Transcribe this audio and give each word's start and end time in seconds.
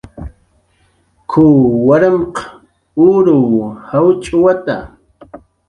"K""uw 1.29 1.59
warmq 1.87 2.35
uruw 3.09 3.51
jawchwata" 3.87 4.77